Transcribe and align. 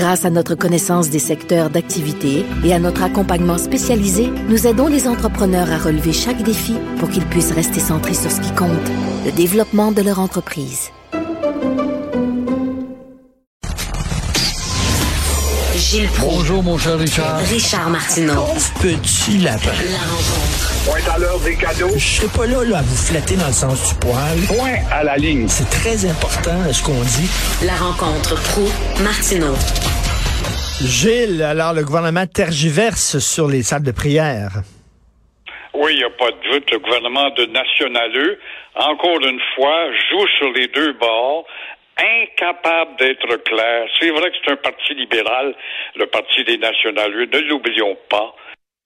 Grâce 0.00 0.24
à 0.24 0.30
notre 0.30 0.54
connaissance 0.54 1.10
des 1.10 1.18
secteurs 1.18 1.68
d'activité 1.68 2.46
et 2.64 2.72
à 2.72 2.78
notre 2.78 3.02
accompagnement 3.02 3.58
spécialisé, 3.58 4.30
nous 4.48 4.66
aidons 4.66 4.86
les 4.86 5.06
entrepreneurs 5.06 5.70
à 5.70 5.76
relever 5.76 6.14
chaque 6.14 6.42
défi 6.42 6.74
pour 6.98 7.10
qu'ils 7.10 7.26
puissent 7.26 7.52
rester 7.52 7.80
centrés 7.80 8.14
sur 8.14 8.30
ce 8.30 8.40
qui 8.40 8.50
compte, 8.54 8.70
le 9.26 9.30
développement 9.30 9.92
de 9.92 10.00
leur 10.00 10.18
entreprise. 10.18 10.88
Gilles 15.76 16.08
Proulx. 16.08 16.34
Bonjour, 16.34 16.62
mon 16.62 16.78
cher 16.78 16.98
Richard. 16.98 17.38
Richard 17.40 17.90
Martineau. 17.90 18.46
Petit 18.80 19.36
lapin. 19.36 19.68
La 19.68 19.98
rencontre. 19.98 20.69
Point 20.90 21.14
à 21.14 21.18
l'heure 21.20 21.38
des 21.38 21.54
cadeaux. 21.54 21.94
Je 21.94 22.18
serai 22.18 22.26
pas 22.36 22.46
là, 22.50 22.64
là 22.64 22.78
à 22.78 22.82
vous 22.82 22.98
flatter 22.98 23.36
dans 23.36 23.46
le 23.46 23.52
sens 23.52 23.94
du 23.94 23.94
poil. 24.00 24.34
Point 24.50 24.82
à 24.90 25.04
la 25.04 25.14
ligne. 25.14 25.46
C'est 25.46 25.70
très 25.70 26.02
important, 26.02 26.58
ce 26.72 26.82
qu'on 26.82 26.98
dit. 27.06 27.30
La 27.64 27.78
rencontre 27.78 28.34
pro 28.50 28.66
martineau 28.98 29.54
Gilles, 30.82 31.42
alors 31.42 31.74
le 31.74 31.84
gouvernement 31.84 32.26
tergiverse 32.26 33.18
sur 33.20 33.46
les 33.46 33.62
salles 33.62 33.84
de 33.84 33.92
prière. 33.92 34.66
Oui, 35.74 35.92
il 35.94 35.98
n'y 35.98 36.04
a 36.04 36.10
pas 36.10 36.32
de 36.32 36.42
doute. 36.50 36.68
Le 36.72 36.80
gouvernement 36.80 37.30
de 37.38 37.46
nationaleux, 37.46 38.40
encore 38.74 39.20
une 39.22 39.40
fois, 39.54 39.94
joue 40.10 40.26
sur 40.38 40.50
les 40.50 40.66
deux 40.74 40.92
bords 40.94 41.46
incapable 42.02 42.96
d'être 42.98 43.36
clair. 43.44 43.86
C'est 44.00 44.10
vrai 44.10 44.30
que 44.30 44.36
c'est 44.42 44.52
un 44.52 44.56
parti 44.56 44.94
libéral, 44.94 45.54
le 45.94 46.06
parti 46.06 46.42
des 46.42 46.58
nationaleux, 46.58 47.28
ne 47.32 47.38
l'oublions 47.46 47.96
pas. 48.08 48.34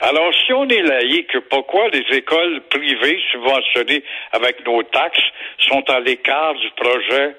Alors, 0.06 0.34
si 0.34 0.52
on 0.52 0.69
est 0.69 0.83
laïque, 0.83 1.38
pourquoi 1.48 1.88
les 1.88 2.05
écoles 2.14 2.60
privées 2.69 3.19
subventionnées 3.33 4.05
avec 4.33 4.62
nos 4.66 4.83
taxes 4.83 5.30
sont 5.60 5.83
à 5.88 5.98
l'écart 5.98 6.52
du 6.56 6.69
projet? 6.77 7.34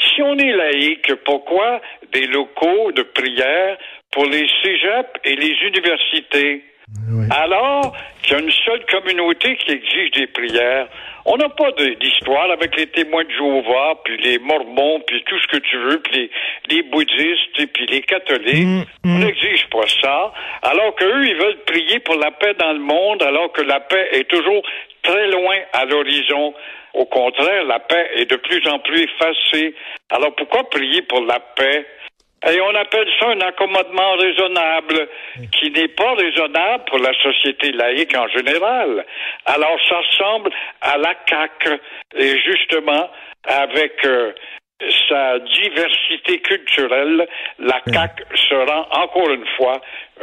Si 0.00 0.22
on 0.22 0.36
est 0.36 0.52
laïque, 0.52 1.14
pourquoi 1.24 1.80
des 2.12 2.26
locaux 2.26 2.90
de 2.90 3.02
prière 3.02 3.78
pour 4.10 4.26
les 4.26 4.48
cégeps 4.64 5.12
et 5.22 5.36
les 5.36 5.54
universités? 5.68 6.64
Alors 7.30 7.96
qu'il 8.22 8.32
y 8.32 8.36
a 8.36 8.42
une 8.42 8.50
seule 8.50 8.84
communauté 8.86 9.56
qui 9.56 9.72
exige 9.72 10.10
des 10.12 10.26
prières. 10.26 10.88
On 11.24 11.36
n'a 11.36 11.48
pas 11.48 11.70
d'histoire 11.72 12.50
avec 12.50 12.76
les 12.76 12.86
témoins 12.86 13.24
de 13.24 13.30
Jéhovah, 13.30 14.00
puis 14.04 14.16
les 14.18 14.38
mormons, 14.38 15.00
puis 15.06 15.22
tout 15.24 15.38
ce 15.38 15.46
que 15.48 15.58
tu 15.58 15.76
veux, 15.76 16.00
puis 16.00 16.30
les, 16.70 16.76
les 16.76 16.82
bouddhistes, 16.82 17.58
et 17.58 17.66
puis 17.66 17.86
les 17.86 18.00
catholiques. 18.00 18.64
Mm, 18.64 18.84
mm. 19.04 19.16
On 19.16 19.18
n'exige 19.18 19.66
pas 19.70 19.86
ça. 20.00 20.32
Alors 20.62 20.94
qu'eux, 20.94 21.26
ils 21.26 21.36
veulent 21.36 21.62
prier 21.66 21.98
pour 22.00 22.16
la 22.16 22.30
paix 22.30 22.54
dans 22.58 22.72
le 22.72 22.78
monde, 22.78 23.22
alors 23.22 23.52
que 23.52 23.62
la 23.62 23.80
paix 23.80 24.08
est 24.12 24.28
toujours 24.28 24.62
très 25.02 25.28
loin 25.28 25.56
à 25.72 25.84
l'horizon. 25.84 26.54
Au 26.94 27.04
contraire, 27.04 27.64
la 27.64 27.80
paix 27.80 28.10
est 28.16 28.30
de 28.30 28.36
plus 28.36 28.66
en 28.66 28.78
plus 28.78 29.02
effacée. 29.02 29.74
Alors 30.10 30.34
pourquoi 30.34 30.68
prier 30.70 31.02
pour 31.02 31.20
la 31.20 31.40
paix? 31.40 31.86
Et 32.46 32.60
on 32.60 32.74
appelle 32.76 33.08
ça 33.18 33.26
un 33.30 33.40
accommodement 33.40 34.12
raisonnable, 34.16 35.08
qui 35.58 35.70
n'est 35.72 35.88
pas 35.88 36.14
raisonnable 36.14 36.84
pour 36.88 36.98
la 36.98 37.12
société 37.22 37.72
laïque 37.72 38.14
en 38.16 38.28
général. 38.28 39.04
Alors 39.44 39.76
ça 39.88 39.96
ressemble 39.98 40.50
à 40.80 40.96
la 40.98 41.14
CAQ, 41.28 41.80
et 42.16 42.36
justement, 42.40 43.10
avec 43.44 43.92
euh, 44.04 44.32
sa 45.08 45.38
diversité 45.40 46.40
culturelle, 46.40 47.26
la 47.58 47.80
CAQ 47.92 48.22
se 48.48 48.54
rend 48.54 48.86
encore 48.92 49.30
une 49.30 49.46
fois 49.56 49.80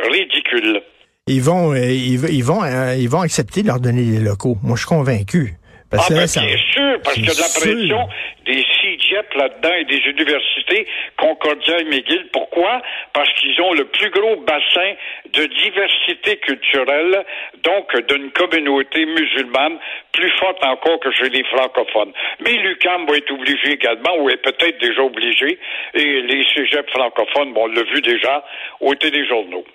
ridicule. 0.09 0.81
Ils 1.27 1.41
vont, 1.41 1.73
euh, 1.73 1.79
ils, 1.91 2.43
vont, 2.43 2.63
euh, 2.63 2.95
ils 2.97 3.09
vont 3.09 3.21
accepter 3.21 3.61
de 3.63 3.67
leur 3.67 3.79
donner 3.79 4.03
des 4.03 4.19
locaux. 4.23 4.55
Moi, 4.63 4.75
je 4.77 4.81
suis 4.85 4.87
convaincu. 4.87 5.53
Parce 5.91 6.05
Ah 6.07 6.13
que 6.13 6.19
ben, 6.19 6.27
ça- 6.27 6.41
bien 6.41 6.57
sûr, 6.57 7.01
parce 7.03 7.15
qu'il 7.15 7.25
y 7.25 7.29
a 7.29 7.33
de 7.33 7.39
la 7.39 7.59
pression 7.59 8.07
des 8.45 8.64
Là-dedans 9.35 9.73
et 9.73 9.85
des 9.85 10.01
universités, 10.09 10.87
Concordia 11.17 11.79
et 11.79 11.85
McGill. 11.85 12.27
Pourquoi? 12.31 12.81
Parce 13.13 13.31
qu'ils 13.33 13.59
ont 13.61 13.73
le 13.73 13.85
plus 13.85 14.09
gros 14.09 14.37
bassin 14.41 14.93
de 15.33 15.45
diversité 15.45 16.37
culturelle, 16.37 17.23
donc 17.63 17.95
d'une 18.07 18.31
communauté 18.31 19.05
musulmane 19.05 19.77
plus 20.11 20.31
forte 20.39 20.63
encore 20.63 20.99
que 20.99 21.11
chez 21.11 21.29
les 21.29 21.43
francophones. 21.45 22.13
Mais 22.41 22.53
l'UQAM 22.53 23.05
va 23.07 23.17
être 23.17 23.31
obligé 23.31 23.73
également, 23.73 24.17
ou 24.19 24.29
est 24.29 24.41
peut-être 24.41 24.79
déjà 24.79 25.01
obligé, 25.01 25.59
et 25.93 26.21
les 26.21 26.45
cégeps 26.53 26.91
francophones, 26.91 27.53
bon, 27.53 27.63
on 27.63 27.67
l'a 27.67 27.83
vu 27.83 28.01
déjà 28.01 28.43
au 28.79 28.95
téléjournaux. 28.95 29.65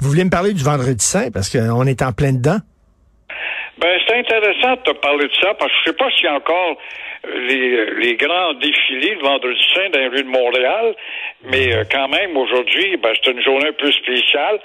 Vous 0.00 0.08
voulez 0.08 0.24
me 0.24 0.30
parler 0.30 0.52
du 0.52 0.64
vendredi 0.64 1.04
saint 1.04 1.30
parce 1.30 1.50
qu'on 1.50 1.86
est 1.86 2.02
en 2.02 2.12
plein 2.12 2.32
dedans? 2.32 2.58
Ben, 3.82 4.00
c'est 4.06 4.14
intéressant 4.14 4.76
de 4.76 4.82
te 4.82 4.92
parler 4.92 5.26
de 5.26 5.34
ça, 5.40 5.54
parce 5.54 5.72
que 5.72 5.78
je 5.78 5.90
sais 5.90 5.96
pas 5.96 6.08
s'il 6.12 6.26
y 6.26 6.28
a 6.28 6.34
encore 6.34 6.78
euh, 7.26 7.46
les, 7.48 7.86
les 7.96 8.14
grands 8.14 8.52
défilés 8.54 9.16
le 9.16 9.22
vendredi 9.22 9.60
saint 9.74 9.90
dans 9.90 9.98
les 9.98 10.06
rues 10.06 10.22
de 10.22 10.28
Montréal, 10.28 10.94
mais 11.42 11.74
euh, 11.74 11.82
quand 11.90 12.06
même, 12.06 12.36
aujourd'hui, 12.36 12.96
ben, 12.98 13.12
c'est 13.20 13.32
une 13.32 13.42
journée 13.42 13.66
un 13.66 13.72
peu 13.72 13.90
spéciale 13.90 14.60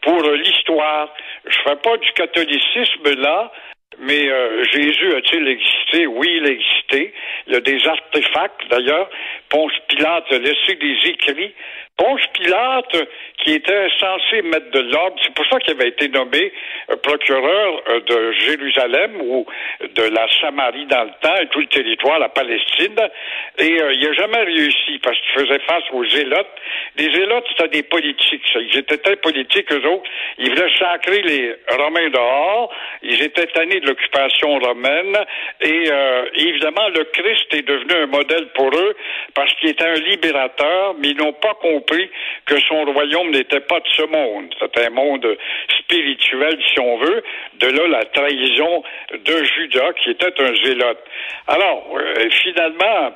pour 0.00 0.24
euh, 0.24 0.36
l'histoire. 0.36 1.12
Je 1.46 1.58
fais 1.62 1.76
pas 1.76 1.98
du 1.98 2.10
catholicisme 2.12 3.20
là, 3.20 3.52
mais 4.00 4.28
euh, 4.28 4.64
Jésus 4.64 5.14
a-t-il 5.14 5.48
existé? 5.48 6.06
Oui, 6.06 6.38
il 6.40 6.46
a 6.46 6.50
existé. 6.50 7.14
Il 7.46 7.52
y 7.52 7.56
a 7.56 7.60
des 7.60 7.86
artefacts, 7.86 8.68
d'ailleurs. 8.70 9.08
Ponce 9.48 9.72
Pilate 9.88 10.32
a 10.32 10.38
laissé 10.38 10.74
des 10.74 11.10
écrits. 11.10 11.54
Ponce 11.96 12.26
Pilate, 12.32 13.06
qui 13.38 13.52
était 13.52 13.88
censé 14.00 14.42
mettre 14.42 14.68
de 14.72 14.80
l'ordre, 14.80 15.16
c'est 15.22 15.32
pour 15.32 15.46
ça 15.46 15.60
qu'il 15.60 15.74
avait 15.74 15.90
été 15.90 16.08
nommé 16.08 16.52
euh, 16.90 16.96
procureur 16.96 17.82
euh, 17.88 18.00
de 18.00 18.32
Jérusalem 18.32 19.20
ou 19.20 19.46
de 19.94 20.02
la 20.02 20.26
Samarie 20.40 20.86
dans 20.86 21.04
le 21.04 21.12
temps 21.20 21.36
et 21.40 21.46
tout 21.48 21.60
le 21.60 21.66
territoire, 21.66 22.18
la 22.18 22.30
Palestine. 22.30 22.98
Et 23.58 23.80
euh, 23.80 23.92
il 23.92 24.08
n'a 24.08 24.12
jamais 24.12 24.42
réussi 24.42 24.98
parce 25.04 25.16
qu'il 25.20 25.42
faisait 25.42 25.60
face 25.60 25.84
aux 25.92 26.04
zélotes. 26.04 26.48
Les 26.96 27.14
zélotes, 27.14 27.46
c'était 27.50 27.68
des 27.68 27.82
politiques. 27.84 28.42
Ils 28.56 28.76
étaient 28.76 28.98
très 28.98 29.16
politiques, 29.16 29.70
eux 29.70 29.86
autres. 29.86 30.10
Ils 30.38 30.50
voulaient 30.50 30.76
sacrer 30.76 31.22
les 31.22 31.54
Romains 31.78 32.10
dehors. 32.10 32.74
Ils 33.02 33.22
étaient 33.22 33.46
tannés 33.46 33.73
de 33.80 33.86
l'occupation 33.86 34.58
romaine. 34.58 35.16
Et 35.60 35.90
euh, 35.90 36.24
évidemment, 36.34 36.88
le 36.88 37.04
Christ 37.04 37.52
est 37.52 37.66
devenu 37.66 37.94
un 37.94 38.06
modèle 38.06 38.48
pour 38.54 38.68
eux 38.74 38.96
parce 39.34 39.52
qu'il 39.54 39.70
était 39.70 39.86
un 39.86 39.94
libérateur, 39.94 40.94
mais 40.98 41.08
ils 41.08 41.16
n'ont 41.16 41.32
pas 41.32 41.54
compris 41.54 42.10
que 42.46 42.58
son 42.68 42.84
royaume 42.84 43.30
n'était 43.30 43.60
pas 43.60 43.80
de 43.80 43.88
ce 43.96 44.02
monde. 44.02 44.54
C'était 44.60 44.86
un 44.86 44.90
monde 44.90 45.26
spirituel, 45.80 46.58
si 46.72 46.80
on 46.80 46.98
veut. 46.98 47.22
De 47.60 47.68
là, 47.68 47.86
la 47.88 48.04
trahison 48.04 48.82
de 49.12 49.44
Judas, 49.44 49.92
qui 50.02 50.10
était 50.10 50.42
un 50.42 50.54
zélote. 50.64 51.04
Alors, 51.46 51.86
euh, 51.96 52.30
finalement, 52.30 53.12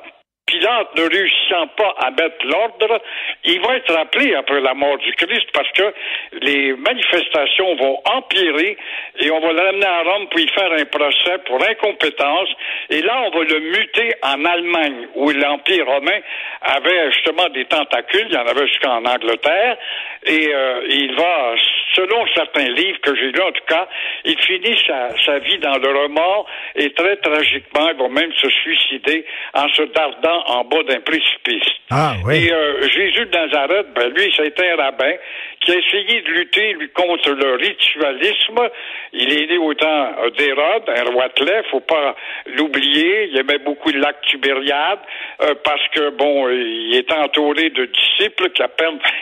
Pilate 0.49 0.95
ne 0.97 1.03
réussissant 1.03 1.67
pas 1.77 1.93
à 1.99 2.09
mettre 2.09 2.43
l'ordre, 2.45 3.01
il 3.43 3.61
va 3.61 3.75
être 3.75 3.93
rappelé 3.93 4.33
après 4.33 4.59
la 4.61 4.73
mort 4.73 4.97
du 4.97 5.13
Christ 5.13 5.45
parce 5.53 5.71
que 5.73 5.93
les 6.41 6.73
manifestations 6.73 7.75
vont 7.75 8.01
empirer 8.05 8.75
et 9.19 9.29
on 9.29 9.39
va 9.39 9.53
l'amener 9.53 9.85
à 9.85 10.01
Rome 10.01 10.27
pour 10.29 10.39
y 10.39 10.47
faire 10.49 10.71
un 10.71 10.85
procès 10.85 11.37
pour 11.45 11.61
incompétence. 11.63 12.49
Et 12.89 13.01
là, 13.01 13.21
on 13.27 13.37
va 13.37 13.43
le 13.43 13.59
muter 13.59 14.13
en 14.23 14.43
Allemagne 14.43 15.07
où 15.15 15.29
l'Empire 15.29 15.85
romain 15.85 16.19
avait 16.61 17.11
justement 17.11 17.47
des 17.49 17.65
tentacules. 17.65 18.27
Il 18.29 18.33
y 18.33 18.37
en 18.37 18.47
avait 18.47 18.67
jusqu'en 18.67 19.05
Angleterre. 19.05 19.77
Et 20.25 20.49
euh, 20.53 20.81
il 20.89 21.15
va, 21.15 21.55
selon 21.95 22.25
certains 22.35 22.69
livres 22.69 22.99
que 23.01 23.15
j'ai 23.15 23.31
lus 23.31 23.41
en 23.41 23.51
tout 23.51 23.65
cas, 23.67 23.87
il 24.25 24.37
finit 24.39 24.77
sa, 24.85 25.09
sa 25.25 25.39
vie 25.39 25.57
dans 25.59 25.77
le 25.77 26.03
remords 26.03 26.47
et 26.75 26.93
très 26.93 27.17
tragiquement, 27.17 27.89
il 27.89 27.97
va 27.97 28.09
même 28.09 28.33
se 28.33 28.49
suicider 28.49 29.25
en 29.53 29.67
se 29.69 29.83
dardant 29.93 30.43
en 30.47 30.63
bas 30.65 30.83
d'un 30.83 31.01
précipice. 31.01 31.78
Ah, 31.91 32.15
oui. 32.25 32.45
Et 32.45 32.53
euh, 32.53 32.87
Jésus 32.87 33.25
de 33.25 33.35
Nazareth, 33.35 33.87
ben 33.95 34.09
lui, 34.13 34.31
c'était 34.35 34.69
un 34.69 34.75
rabbin 34.77 35.13
qui 35.59 35.71
a 35.71 35.75
essayé 35.75 36.21
de 36.21 36.29
lutter 36.29 36.73
lui, 36.73 36.89
contre 36.89 37.31
le 37.31 37.55
ritualisme. 37.55 38.69
Il 39.11 39.33
est 39.33 39.47
né 39.47 39.57
au 39.57 39.73
temps 39.73 40.11
d'Hérode, 40.37 40.83
un 40.87 41.11
roi 41.11 41.27
faut 41.69 41.79
pas 41.81 42.15
l'oublier. 42.55 43.29
Il 43.31 43.39
aimait 43.39 43.57
beaucoup 43.59 43.89
le 43.89 43.99
lac 43.99 44.21
Tibériade 44.21 44.99
euh, 45.41 45.55
parce 45.63 45.85
que, 45.89 46.11
bon, 46.11 46.47
il 46.49 46.95
était 46.95 47.15
entouré 47.15 47.69
de 47.69 47.85
disciples 47.85 48.49
qui, 48.51 48.63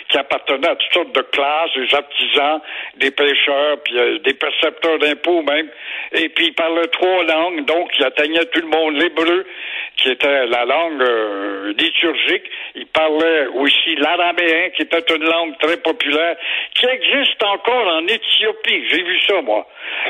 qui 0.10 0.18
appartenaient 0.18 0.70
à 0.70 0.76
toutes 0.76 0.94
sortes 0.94 1.16
de 1.16 1.22
classes, 1.22 1.72
des 1.76 1.96
artisans, 1.96 2.62
des 2.98 3.08
des 3.08 3.12
pêcheurs, 3.12 3.78
puis 3.84 3.98
euh, 3.98 4.20
des 4.20 4.34
percepteurs 4.34 5.00
d'impôts 5.00 5.42
même. 5.42 5.70
Et 6.14 6.30
puis 6.30 6.48
il 6.48 6.54
parlait 6.54 6.88
trois 6.88 7.24
langues, 7.24 7.66
donc 7.66 7.90
il 7.98 8.06
atteignait 8.06 8.46
tout 8.46 8.62
le 8.62 8.68
monde. 8.68 8.96
L'hébreu, 8.96 9.46
qui 9.98 10.10
était 10.10 10.46
la 10.48 10.66
langue 10.66 11.02
euh, 11.02 11.74
liturgique. 11.78 12.44
Il 12.76 12.86
parlait 12.88 13.48
aussi 13.56 13.96
l'araméen, 13.96 14.70
qui 14.76 14.84
était 14.84 15.16
une 15.16 15.24
langue 15.24 15.58
très 15.60 15.78
populaire, 15.78 16.36
qui 16.74 16.86
existe 16.86 17.44
encore 17.44 17.88
en 17.88 18.06
Éthiopie. 18.08 18.84
J'ai 18.90 19.04
vu 19.04 19.20
ça, 19.28 19.42
moi. 19.42 19.68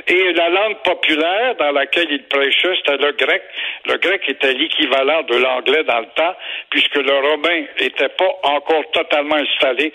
Et 0.07 0.33
la 0.33 0.49
langue 0.49 0.77
populaire 0.83 1.55
dans 1.55 1.71
laquelle 1.71 2.11
il 2.11 2.23
prêchait, 2.23 2.75
c'était 2.77 2.97
le 2.97 3.11
grec. 3.13 3.43
Le 3.85 3.97
grec 3.97 4.21
était 4.27 4.53
l'équivalent 4.53 5.23
de 5.23 5.37
l'anglais 5.37 5.83
dans 5.83 5.99
le 5.99 6.07
temps, 6.15 6.35
puisque 6.69 6.95
le 6.95 7.13
romain 7.13 7.63
n'était 7.79 8.09
pas 8.09 8.31
encore 8.43 8.83
totalement 8.91 9.35
installé 9.35 9.93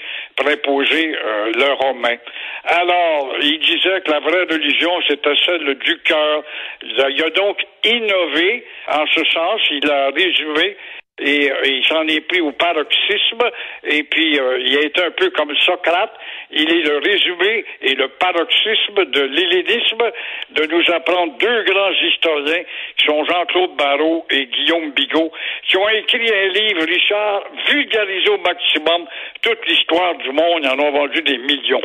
imposer 0.53 1.15
euh, 1.15 1.53
le 1.55 1.73
romain. 1.75 2.17
Alors, 2.65 3.35
il 3.41 3.59
disait 3.61 4.01
que 4.03 4.11
la 4.11 4.21
vraie 4.21 4.45
religion, 4.45 4.93
c'était 5.09 5.35
celle 5.45 5.75
du 5.75 5.99
cœur. 6.01 6.43
Il 6.83 7.01
a 7.01 7.31
donc 7.31 7.59
innové 7.85 8.65
en 8.89 9.07
ce 9.07 9.25
sens. 9.25 9.61
Il 9.71 9.91
a 9.91 10.11
résumé 10.11 10.77
et, 11.19 11.51
euh, 11.51 11.55
il 11.65 11.85
s'en 11.87 12.07
est 12.09 12.21
pris 12.23 12.41
au 12.41 12.53
paroxysme, 12.53 13.43
et 13.85 14.03
puis 14.05 14.39
euh, 14.39 14.59
il 14.61 14.77
a 14.79 14.81
été 14.81 15.03
un 15.03 15.11
peu 15.11 15.31
comme 15.31 15.55
Socrate, 15.57 16.13
il 16.51 16.71
est 16.71 16.83
le 16.83 16.99
résumé 16.99 17.65
et 17.83 17.95
le 17.95 18.09
paroxysme 18.09 19.05
de 19.05 19.21
l'hellénisme, 19.21 20.11
de 20.51 20.65
nous 20.67 20.95
apprendre 20.95 21.37
deux 21.39 21.65
grands 21.65 21.93
historiens, 22.03 22.63
qui 22.97 23.07
sont 23.07 23.25
Jean-Claude 23.25 23.77
Barrault 23.77 24.27
et 24.31 24.47
Guillaume 24.47 24.91
Bigot, 24.93 25.33
qui 25.69 25.77
ont 25.77 25.89
écrit 25.91 26.31
un 26.33 26.49
livre, 26.49 26.85
Richard, 26.85 27.45
vulgarisé 27.69 28.29
au 28.31 28.39
maximum 28.39 29.07
toute 29.43 29.67
l'histoire 29.67 30.15
du 30.17 30.33
monde, 30.33 30.63
ils 30.63 30.69
en 30.69 30.79
ont 30.79 30.93
vendu 30.93 31.21
des 31.23 31.39
millions. 31.39 31.83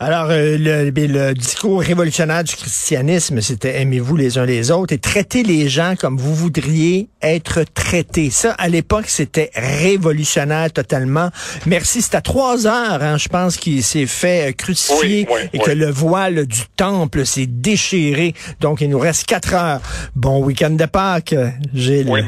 Alors, 0.00 0.30
euh, 0.30 0.56
le, 0.56 0.92
ben, 0.92 1.10
le, 1.10 1.34
discours 1.34 1.80
révolutionnaire 1.80 2.44
du 2.44 2.54
christianisme, 2.54 3.40
c'était 3.40 3.80
aimez-vous 3.80 4.14
les 4.14 4.38
uns 4.38 4.46
les 4.46 4.70
autres 4.70 4.94
et 4.94 4.98
traitez 4.98 5.42
les 5.42 5.68
gens 5.68 5.94
comme 5.98 6.16
vous 6.16 6.36
voudriez 6.36 7.08
être 7.20 7.64
traités. 7.74 8.30
Ça, 8.30 8.52
à 8.58 8.68
l'époque, 8.68 9.06
c'était 9.08 9.50
révolutionnaire 9.56 10.72
totalement. 10.72 11.30
Merci. 11.66 12.00
C'est 12.00 12.14
à 12.14 12.20
trois 12.20 12.68
heures, 12.68 13.02
hein, 13.02 13.18
je 13.18 13.28
pense, 13.28 13.56
qu'il 13.56 13.82
s'est 13.82 14.06
fait 14.06 14.50
euh, 14.50 14.52
crucifier 14.52 15.26
oui, 15.28 15.34
oui, 15.34 15.48
et 15.52 15.58
oui. 15.58 15.64
que 15.64 15.72
le 15.72 15.90
voile 15.90 16.46
du 16.46 16.62
temple 16.76 17.26
s'est 17.26 17.48
déchiré. 17.48 18.34
Donc, 18.60 18.80
il 18.80 18.90
nous 18.90 19.00
reste 19.00 19.26
quatre 19.26 19.52
heures. 19.54 19.80
Bon 20.14 20.44
week-end 20.44 20.70
de 20.70 20.86
Pâques, 20.86 21.34
Gilles. 21.74 22.06
Oui, 22.08 22.20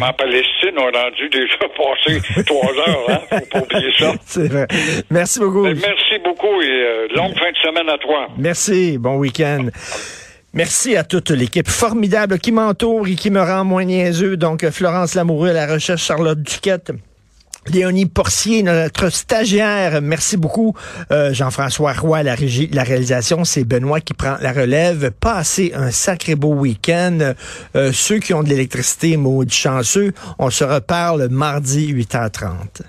en 0.69 0.71
Palestine, 0.71 0.79
on 0.79 0.99
a 0.99 1.03
rendu 1.03 1.29
déjà 1.29 1.57
passé 1.59 2.45
trois 2.45 2.73
heures, 2.73 3.11
hein? 3.11 3.21
Faut 3.31 3.47
pas 3.47 3.61
oublier 3.61 3.93
ça. 3.99 4.15
C'est 4.25 4.49
vrai. 4.49 4.67
Merci 5.11 5.41
beaucoup. 5.41 5.63
Mais 5.63 5.75
merci 5.75 6.19
beaucoup 6.25 6.61
et 6.61 6.69
euh, 6.69 7.09
longue 7.15 7.35
fin 7.39 7.51
de 7.51 7.57
semaine 7.57 7.89
à 7.89 7.99
toi. 7.99 8.29
Merci. 8.39 8.99
Bon 8.99 9.17
week-end. 9.17 9.69
Merci 10.53 10.97
à 10.97 11.05
toute 11.05 11.31
l'équipe 11.31 11.69
formidable 11.69 12.39
qui 12.39 12.51
m'entoure 12.51 13.07
et 13.07 13.15
qui 13.15 13.31
me 13.31 13.41
rend 13.41 13.65
moins 13.65 13.85
niaiseux. 13.85 14.37
Donc, 14.37 14.69
Florence 14.71 15.15
Lamoureux 15.15 15.51
à 15.51 15.53
la 15.53 15.75
recherche, 15.75 16.03
Charlotte 16.03 16.43
Duquette. 16.43 16.91
Léonie 17.67 18.07
Porcier, 18.07 18.63
notre 18.63 19.11
stagiaire, 19.11 20.01
merci 20.01 20.37
beaucoup. 20.37 20.75
Euh, 21.13 21.35
Jean-François 21.35 21.93
Roy, 21.93 22.23
la, 22.23 22.35
réalisation, 22.35 23.45
c'est 23.45 23.65
Benoît 23.65 24.01
qui 24.01 24.15
prend 24.15 24.37
la 24.41 24.53
relève. 24.53 25.11
Passez 25.21 25.73
un 25.75 25.91
sacré 25.91 26.35
beau 26.35 26.55
week-end. 26.55 27.35
Euh, 27.77 27.93
ceux 27.93 28.19
qui 28.19 28.33
ont 28.33 28.43
de 28.43 28.49
l'électricité, 28.49 29.17
maudits 29.17 29.55
chanceux, 29.55 30.13
on 30.39 30.49
se 30.51 30.65
reparle 30.65 31.29
mardi 31.29 31.93
8h30. 31.93 32.83